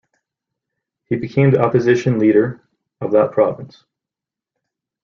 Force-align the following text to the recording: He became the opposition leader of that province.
He 1.05 1.15
became 1.15 1.51
the 1.51 1.61
opposition 1.61 2.17
leader 2.17 2.59
of 3.01 3.11
that 3.11 3.33
province. 3.33 3.83